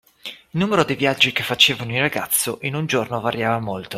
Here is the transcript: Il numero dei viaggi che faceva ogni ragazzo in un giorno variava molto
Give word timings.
Il 0.25 0.59
numero 0.59 0.83
dei 0.83 0.95
viaggi 0.95 1.31
che 1.31 1.43
faceva 1.43 1.83
ogni 1.83 1.99
ragazzo 1.99 2.57
in 2.63 2.73
un 2.73 2.87
giorno 2.87 3.21
variava 3.21 3.59
molto 3.59 3.89